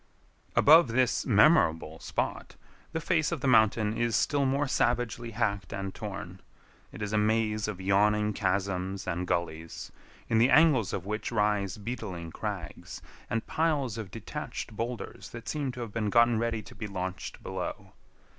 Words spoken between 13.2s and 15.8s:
and piles of detached boulders that seem